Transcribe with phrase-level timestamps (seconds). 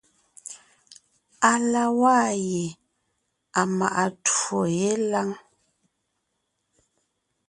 [1.51, 2.63] À la waa ye
[3.59, 5.29] à maʼa twó yé lâŋ.